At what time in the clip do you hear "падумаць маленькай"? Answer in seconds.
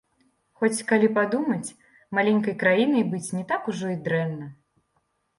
1.17-2.55